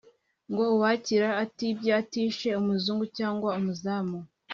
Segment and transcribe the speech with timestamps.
[0.49, 4.17] ngo uwakira atibye atishe umuzungu cyangwa umuzamu